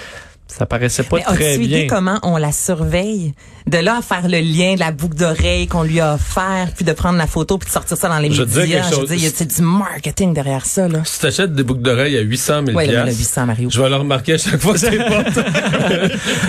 Ça 0.56 0.66
paraissait 0.66 1.02
pas 1.04 1.16
Mais 1.16 1.22
très 1.22 1.58
bien. 1.58 1.66
idée 1.66 1.86
comment 1.86 2.18
on 2.22 2.36
la 2.36 2.52
surveille? 2.52 3.34
De 3.66 3.76
là 3.78 3.98
à 3.98 4.02
faire 4.02 4.26
le 4.26 4.40
lien 4.40 4.74
de 4.74 4.80
la 4.80 4.90
boucle 4.90 5.14
d'oreille 5.14 5.66
qu'on 5.68 5.82
lui 5.82 6.00
a 6.00 6.14
offert, 6.14 6.68
puis 6.74 6.84
de 6.84 6.92
prendre 6.92 7.18
la 7.18 7.26
photo, 7.26 7.56
puis 7.58 7.68
de 7.68 7.72
sortir 7.72 7.96
ça 7.96 8.08
dans 8.08 8.18
les 8.18 8.30
Je 8.32 8.42
médias. 8.42 8.66
quelque 8.66 8.84
Je 8.84 8.90
veux 8.90 8.96
chose. 9.00 9.08
dire, 9.10 9.16
il 9.18 9.24
y 9.24 9.26
a 9.26 9.30
c'est 9.34 9.46
du 9.56 9.62
marketing 9.62 10.32
derrière 10.34 10.66
ça, 10.66 10.88
là? 10.88 11.00
Si 11.04 11.20
t'achètes 11.20 11.54
des 11.54 11.62
boucles 11.62 11.82
d'oreilles 11.82 12.16
à 12.16 12.20
800 12.22 12.62
000 12.66 12.76
Ouais, 12.76 12.86
là, 12.86 13.04
le 13.04 13.12
800, 13.12 13.46
Mario. 13.46 13.68
je 13.70 13.80
vais 13.80 13.88
le 13.88 13.96
remarquer 13.96 14.34
à 14.34 14.38
chaque 14.38 14.60
fois 14.60 14.74
que 14.74 14.78
tu 14.80 14.90
les 14.90 14.98
portes. 14.98 15.38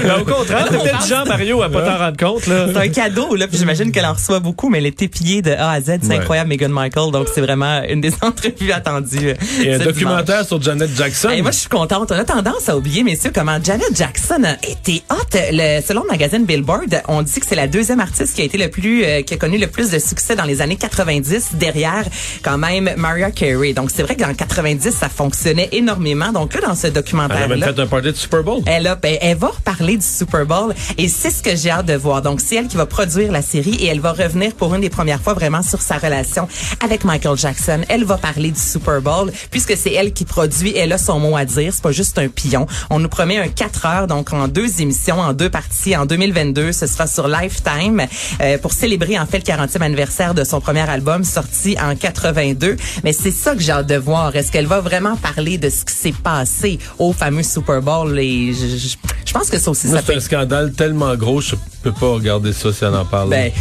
Ben, 0.04 0.16
au 0.22 0.26
contraire, 0.26 0.68
on 0.72 0.80
peut-être 0.84 1.08
Jean 1.08 1.26
Mario 1.26 1.62
à 1.62 1.70
pas 1.70 1.82
t'en 1.84 1.98
rendre 1.98 2.18
compte 2.18 2.48
là. 2.48 2.68
C'est 2.74 2.78
un 2.80 2.88
cadeau, 2.88 3.36
là, 3.36 3.48
puis 3.48 3.58
j'imagine 3.58 3.92
qu'elle 3.92 4.06
en 4.06 4.14
reçoit 4.14 4.40
beaucoup, 4.40 4.70
mais 4.70 4.80
elle 4.80 4.86
est 4.88 5.02
épillée 5.02 5.42
de 5.42 5.52
A 5.52 5.72
à 5.72 5.82
Z. 5.82 6.00
C'est 6.02 6.08
Ouais. 6.08 6.16
incroyable, 6.18 6.50
Meghan 6.50 6.70
Markle. 6.70 7.12
Donc, 7.12 7.28
c'est 7.34 7.42
vraiment 7.42 7.82
une 7.88 8.02
des 8.02 8.14
entrevues 8.22 8.72
attendues. 8.72 9.30
euh, 9.30 9.34
Et 9.64 9.74
un 9.74 9.80
documentaire 9.80 10.38
dimanche. 10.38 10.48
sur 10.48 10.62
Janet 10.62 10.90
Jackson. 10.96 11.30
Et 11.30 11.42
moi, 11.42 11.52
je 11.52 11.58
suis 11.60 11.70
contente. 11.70 12.12
On 12.12 12.16
a 12.18 12.24
tendance 12.24 12.68
à 12.70 12.78
oublier, 12.78 13.04
messieurs, 13.04 13.32
comment 13.34 13.58
Janet 13.64 13.91
Jackson 13.94 14.44
a 14.44 14.54
été 14.68 15.04
hot. 15.10 15.16
Le, 15.34 15.82
selon 15.82 16.04
le 16.04 16.10
magazine 16.10 16.46
Billboard, 16.46 17.02
on 17.08 17.22
dit 17.22 17.40
que 17.40 17.46
c'est 17.46 17.56
la 17.56 17.68
deuxième 17.68 18.00
artiste 18.00 18.36
qui 18.36 18.42
a 18.42 18.46
été 18.46 18.58
le 18.58 18.70
plus, 18.70 19.04
euh, 19.04 19.22
qui 19.22 19.34
a 19.34 19.38
connu 19.38 19.58
le 19.58 19.68
plus 19.68 19.90
de 19.92 20.00
succès 20.00 20.36
dans 20.36 20.46
les 20.46 20.62
années 20.62 20.76
90, 20.76 21.52
derrière 21.54 22.06
quand 22.44 22.58
même 22.58 22.92
Mariah 22.98 23.32
Carey. 23.32 23.74
Donc, 23.74 23.92
c'est 23.92 24.04
vrai 24.04 24.16
que 24.16 24.22
dans 24.22 24.34
90, 24.34 24.92
ça 24.92 25.10
fonctionnait 25.10 25.70
énormément. 25.72 26.32
Donc 26.32 26.54
là, 26.54 26.62
dans 26.62 26.76
ce 26.76 26.88
Elle 26.88 26.94
a 26.94 27.48
même 27.48 27.64
fait 27.64 27.80
un 27.80 27.88
party 27.88 28.12
de 28.12 28.18
Super 28.18 28.44
Bowl. 28.44 28.62
elle, 28.66 28.88
a, 28.88 28.96
ben, 28.96 29.18
elle 29.22 29.38
va 29.38 29.48
reparler 29.48 29.98
du 29.98 30.06
Super 30.06 30.46
Bowl 30.46 30.74
et 30.98 31.08
c'est 31.08 31.32
ce 31.32 31.42
que 31.42 31.56
j'ai 31.56 31.70
hâte 31.72 31.86
de 31.86 31.96
voir. 31.96 32.22
Donc, 32.22 32.42
c'est 32.42 32.56
elle 32.56 32.68
qui 32.68 32.78
va 32.78 32.86
produire 32.86 33.32
la 33.32 33.42
série 33.42 33.76
et 33.76 33.88
elle 33.88 34.00
va 34.00 34.14
revenir 34.14 34.54
pour 34.54 34.74
une 34.76 34.82
des 34.82 34.90
premières 34.90 35.22
fois 35.22 35.34
vraiment 35.34 35.62
sur 35.62 35.82
sa 35.82 35.98
relation 35.98 36.48
avec 36.84 37.04
Michael 37.04 37.38
Jackson. 37.38 37.82
Elle 37.90 38.04
va 38.04 38.18
parler 38.18 38.52
du 38.52 38.60
Super 38.60 39.02
Bowl 39.02 39.32
puisque 39.50 39.76
c'est 39.76 39.94
elle 39.94 40.14
qui 40.14 40.26
produit. 40.26 40.76
Elle 40.76 40.94
a 40.94 40.98
son 40.98 41.20
mot 41.20 41.36
à 41.36 41.46
dire. 41.46 41.74
C'est 41.74 41.84
pas 41.84 41.92
juste 41.92 42.18
un 42.20 42.28
pion. 42.28 42.68
On 42.90 43.00
nous 43.00 43.10
promet 43.10 43.38
un 43.38 43.48
4 43.48 43.81
heures, 43.86 44.08
donc 44.08 44.34
en 44.34 44.48
deux 44.48 44.82
émissions, 44.82 45.20
en 45.20 45.34
deux 45.34 45.50
parties. 45.50 45.96
En 45.96 46.06
2022, 46.06 46.72
ce 46.72 46.88
sera 46.88 47.08
sur 47.08 47.28
Lifetime 47.28 48.06
euh, 48.42 48.58
pour 48.58 48.74
célébrer 48.74 49.20
en 49.20 49.26
fait 49.26 49.38
le 49.40 49.44
40e 49.54 49.82
anniversaire 49.82 50.34
de 50.34 50.44
son 50.44 50.60
premier 50.62 50.88
album 50.90 51.24
sorti 51.24 51.76
en 51.82 51.96
82. 51.96 52.78
Mais 53.04 53.14
c'est 53.14 53.32
ça 53.32 53.56
que 53.56 53.62
j'ai 53.62 53.72
hâte 53.72 53.88
de 53.88 53.96
voir. 53.96 54.36
Est-ce 54.36 54.52
qu'elle 54.52 54.68
va 54.68 54.80
vraiment 54.82 55.16
parler 55.16 55.58
de 55.58 55.70
ce 55.70 55.86
qui 55.86 55.94
s'est 55.94 56.12
passé 56.14 56.80
au 57.00 57.14
fameux 57.14 57.44
Super 57.44 57.82
Bowl? 57.82 58.18
Et 58.20 58.54
je- 58.54 58.78
je- 58.78 58.96
Je 59.26 59.34
pense 59.34 59.50
que 59.50 59.58
ça 59.60 59.72
aussi, 59.72 59.88
Moi, 59.88 59.98
ça 59.98 60.04
c'est 60.06 60.12
peut 60.14 60.18
un 60.18 60.22
scandale 60.22 60.74
tellement 60.74 61.16
gros, 61.16 61.40
je 61.40 61.56
peux 61.84 61.94
pas 61.94 62.08
regarder 62.14 62.52
ça 62.52 62.74
si 62.74 62.84
on 62.84 62.94
en 62.94 63.06
parle. 63.06 63.30
Ben, 63.30 63.52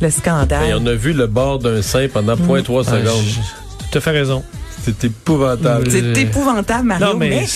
le 0.00 0.10
scandale. 0.10 0.68
Et 0.70 0.74
on 0.74 0.86
a 0.86 0.94
vu 0.94 1.12
le 1.12 1.26
bord 1.26 1.58
d'un 1.58 1.82
sein 1.82 2.08
pendant 2.12 2.34
0.3 2.36 2.84
Ah, 2.86 2.90
secondes. 2.92 3.24
je- 3.26 3.40
Tu 3.90 3.98
as 3.98 4.00
fait 4.00 4.10
raison. 4.10 4.42
C'est 4.84 5.04
épouvantable. 5.04 5.90
C'est 5.90 6.20
épouvantable, 6.20 6.86
Mario. 6.88 7.06
Non, 7.06 7.16
mais- 7.16 7.46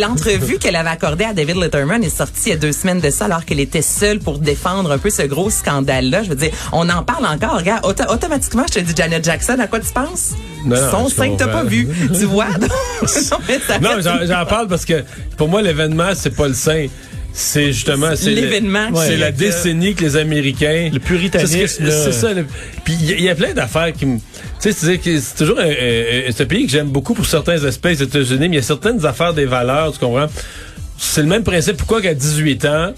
l'entrevue 0.00 0.58
qu'elle 0.58 0.76
avait 0.76 0.88
accordée 0.90 1.24
à 1.24 1.32
David 1.34 1.56
Letterman 1.56 2.02
est 2.02 2.08
sortie 2.16 2.42
il 2.46 2.48
y 2.50 2.52
a 2.52 2.56
deux 2.56 2.72
semaines 2.72 3.00
de 3.00 3.10
ça, 3.10 3.26
alors 3.26 3.44
qu'elle 3.44 3.60
était 3.60 3.82
seule 3.82 4.18
pour 4.18 4.38
défendre 4.38 4.90
un 4.92 4.98
peu 4.98 5.10
ce 5.10 5.22
gros 5.22 5.50
scandale-là. 5.50 6.22
Je 6.22 6.30
veux 6.30 6.34
dire, 6.36 6.50
on 6.72 6.88
en 6.88 7.02
parle 7.02 7.26
encore. 7.26 7.58
Regarde, 7.58 7.84
auto- 7.84 8.10
automatiquement, 8.12 8.64
je 8.68 8.74
te 8.74 8.80
dis 8.80 8.92
Janet 8.96 9.24
Jackson, 9.24 9.56
à 9.60 9.66
quoi 9.66 9.80
tu 9.80 9.92
penses? 9.92 10.30
Non, 10.64 10.76
Son 10.90 11.08
sein 11.08 11.30
que 11.30 11.36
t'as 11.38 11.48
pas 11.48 11.64
vu. 11.64 11.88
tu 12.18 12.24
vois? 12.26 12.46
non, 12.58 12.68
Non, 13.80 14.00
j'en 14.26 14.46
parle 14.46 14.68
parce 14.68 14.84
que 14.84 15.02
pour 15.36 15.48
moi, 15.48 15.60
l'événement, 15.62 16.10
c'est 16.14 16.34
pas 16.34 16.48
le 16.48 16.54
sein. 16.54 16.86
C'est 17.34 17.72
justement 17.72 18.14
c'est 18.14 18.30
le- 18.30 18.42
L'événement 18.42 18.88
C'est 18.94 19.16
la 19.16 19.32
que- 19.32 19.38
décennie 19.38 19.94
que 19.94 20.04
les 20.04 20.16
Américains. 20.16 20.90
Le 20.92 20.98
puritanisme, 20.98 21.84
C'est 21.90 22.12
ça. 22.12 22.34
le- 22.34 22.44
Puis 22.84 22.94
il 23.00 23.10
y, 23.10 23.12
a- 23.12 23.16
il 23.16 23.22
y 23.24 23.28
a 23.30 23.34
plein 23.34 23.54
d'affaires 23.54 23.92
qui 23.92 24.04
me. 24.06 24.18
Tu 24.18 24.22
sais, 24.60 24.72
c'est 24.72 24.98
que 24.98 25.18
c'est 25.18 25.36
toujours 25.36 25.58
un, 25.58 25.62
un- 25.64 25.66
un- 25.66 26.30
c'est 26.30 26.42
un 26.42 26.46
pays 26.46 26.66
que 26.66 26.72
j'aime 26.72 26.88
beaucoup 26.88 27.14
pour 27.14 27.26
certains 27.26 27.64
aspects 27.64 27.88
des 27.88 28.02
États-Unis, 28.02 28.38
mais 28.40 28.46
il 28.48 28.54
y 28.54 28.58
a 28.58 28.62
certaines 28.62 29.04
affaires 29.06 29.32
des 29.34 29.46
valeurs, 29.46 29.92
tu 29.92 29.98
comprends? 29.98 30.26
C'est 30.98 31.22
le 31.22 31.28
même 31.28 31.42
principe. 31.42 31.76
Pourquoi 31.78 32.00
qu'à 32.02 32.14
18 32.14 32.64
ans, 32.66 32.92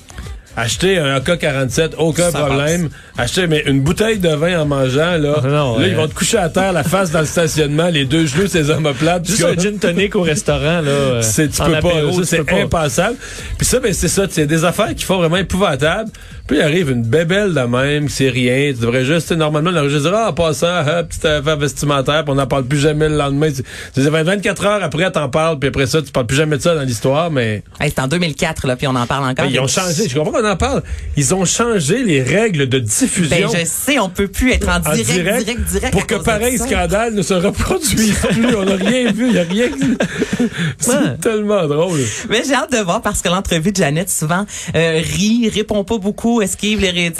acheter 0.56 0.98
un 0.98 1.16
AK-47, 1.16 1.92
aucun 1.98 2.30
Ça 2.30 2.40
problème. 2.40 2.88
Acheter 3.16 3.46
mais 3.46 3.62
une 3.66 3.80
bouteille 3.80 4.18
de 4.18 4.28
vin 4.28 4.60
en 4.60 4.66
mangeant, 4.66 5.16
là, 5.16 5.34
Ah, 5.42 5.46
non, 5.46 5.74
là 5.78 5.82
ouais. 5.84 5.88
ils 5.90 5.96
vont 5.96 6.08
te 6.08 6.14
coucher 6.14 6.38
à 6.38 6.48
terre, 6.48 6.72
la 6.72 6.82
face 6.84 7.10
dans 7.10 7.20
le 7.20 7.26
stationnement, 7.26 7.88
les 7.88 8.04
deux 8.04 8.26
genoux, 8.26 8.46
ces 8.46 8.70
omoplates. 8.70 9.26
Juste 9.26 9.44
un 9.44 9.54
gin 9.56 9.78
tonic 9.78 10.16
au 10.16 10.22
restaurant, 10.22 10.80
là. 10.80 11.20
C'est, 11.22 11.48
tu 11.48 11.62
peux 11.62 11.70
pas, 11.72 11.78
apéro, 11.78 12.06
là, 12.06 12.12
ça, 12.12 12.20
tu 12.20 12.24
c'est 12.26 12.36
peux 12.38 12.44
pas. 12.44 12.56
impassable. 12.62 13.16
Puis 13.58 13.66
ça, 13.66 13.80
ben, 13.80 13.92
c'est 13.92 14.08
ça, 14.08 14.26
c'est 14.28 14.46
des 14.46 14.64
affaires 14.64 14.94
qui 14.94 15.04
font 15.04 15.18
vraiment 15.18 15.36
épouvantable. 15.36 16.10
Puis 16.46 16.58
il 16.58 16.62
arrive 16.62 16.90
une 16.90 17.02
bébelle 17.02 17.54
de 17.54 17.60
même, 17.60 18.08
c'est 18.10 18.28
rien. 18.28 18.72
Tu 18.74 18.80
devrais 18.80 19.04
juste, 19.04 19.22
tu 19.22 19.28
sais, 19.28 19.36
normalement, 19.36 19.70
on 19.74 19.88
juste 19.88 20.02
dire, 20.04 20.12
ah, 20.14 20.28
en 20.28 20.32
passant, 20.34 20.66
ah, 20.68 21.02
petite 21.02 21.24
affaire 21.24 21.56
vestimentaire, 21.56 22.22
puis 22.24 22.32
on 22.32 22.34
n'en 22.34 22.46
parle 22.46 22.64
plus 22.64 22.78
jamais 22.78 23.08
le 23.08 23.16
lendemain. 23.16 23.48
C'est, 23.52 23.64
c'est 23.94 24.10
24 24.10 24.66
heures 24.66 24.82
après, 24.82 25.10
t'en 25.10 25.28
parles, 25.30 25.58
puis 25.58 25.68
après 25.70 25.86
ça, 25.86 26.02
tu 26.02 26.10
parles 26.12 26.26
plus 26.26 26.36
jamais 26.36 26.58
de 26.58 26.62
ça 26.62 26.74
dans 26.74 26.82
l'histoire, 26.82 27.30
mais 27.30 27.62
Hey, 27.80 27.90
c'est 27.94 28.00
en 28.00 28.08
2004, 28.08 28.66
là, 28.66 28.76
puis 28.76 28.86
on 28.86 28.94
en 28.94 29.06
parle 29.06 29.24
encore. 29.24 29.46
ben, 29.46 29.50
ils 29.52 29.60
ont 29.60 29.66
changé. 29.66 30.06
Je 30.08 30.18
comprends 30.18 30.42
en 30.44 30.56
parle. 30.56 30.82
Ils 31.16 31.34
ont 31.34 31.44
changé 31.44 32.02
les 32.04 32.22
règles 32.22 32.68
de 32.68 32.78
diffusion. 32.78 33.50
Ben, 33.52 33.60
je 33.60 33.66
sais, 33.66 33.98
on 33.98 34.08
peut 34.08 34.28
plus 34.28 34.52
être 34.52 34.68
en 34.68 34.76
en 34.76 34.94
direct, 34.94 35.44
direct, 35.44 35.60
direct. 35.70 35.92
pour 35.92 36.06
que 36.06 36.14
pareil 36.16 36.58
scandale 36.58 37.14
ne 37.14 37.22
se 37.22 37.34
reproduise 37.34 38.14
plus. 38.30 38.54
On 38.54 38.64
n'a 38.64 38.76
rien 38.76 39.12
vu, 39.12 39.26
il 39.28 39.32
n'y 39.32 39.38
a 39.38 39.42
rien. 39.44 39.68
C'est 40.78 40.90
Ouais. 40.94 41.16
tellement 41.20 41.66
drôle. 41.66 42.00
Mais 42.30 42.42
j'ai 42.46 42.54
hâte 42.54 42.72
de 42.72 42.78
voir 42.78 43.02
parce 43.02 43.22
que 43.22 43.28
l'entrevue 43.28 43.72
de 43.72 43.76
Janet 43.76 44.08
souvent 44.10 44.44
euh, 44.74 45.00
rit, 45.02 45.48
répond 45.48 45.84
pas 45.84 45.98
beaucoup, 45.98 46.42
esquive 46.42 46.80
les, 46.80 47.12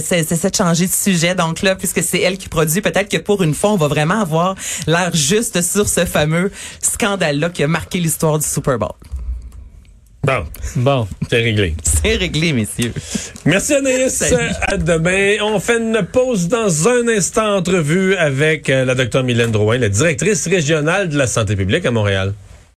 c'est 0.00 0.50
de 0.50 0.54
changer 0.56 0.86
de 0.86 0.92
sujet. 0.92 1.34
Donc 1.34 1.62
là, 1.62 1.74
puisque 1.74 2.02
c'est 2.02 2.20
elle 2.20 2.38
qui 2.38 2.48
produit, 2.48 2.80
peut-être 2.80 3.08
que 3.10 3.18
pour 3.18 3.42
une 3.42 3.54
fois, 3.54 3.72
on 3.72 3.76
va 3.76 3.88
vraiment 3.88 4.20
avoir 4.20 4.54
l'air 4.86 5.10
juste 5.14 5.60
sur 5.62 5.88
ce 5.88 6.04
fameux 6.04 6.50
scandale-là 6.80 7.50
qui 7.50 7.62
a 7.62 7.68
marqué 7.68 7.98
l'histoire 7.98 8.38
du 8.38 8.46
Super 8.46 8.78
Bowl. 8.78 8.92
Bon, 10.24 10.44
Bon. 10.76 11.08
c'est 11.28 11.42
réglé. 11.42 11.74
C'est 12.02 12.14
réglé, 12.16 12.52
messieurs. 12.52 12.92
Merci 13.44 13.74
Anaïs. 13.74 14.14
Salut. 14.16 14.50
À 14.68 14.76
demain. 14.76 15.36
On 15.42 15.58
fait 15.58 15.78
une 15.78 16.00
pause 16.12 16.46
dans 16.48 16.88
un 16.88 17.08
instant 17.08 17.56
entrevue 17.56 18.14
avec 18.14 18.70
euh, 18.70 18.84
la 18.84 18.94
docteure 18.94 19.24
Mylène 19.24 19.50
Drouin, 19.50 19.78
la 19.78 19.88
directrice 19.88 20.46
régionale 20.46 21.08
de 21.08 21.18
la 21.18 21.26
santé 21.26 21.56
publique 21.56 21.86
à 21.86 21.90
Montréal. 21.90 22.34